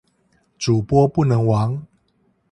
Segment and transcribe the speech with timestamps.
[0.57, 1.85] 主播不能亡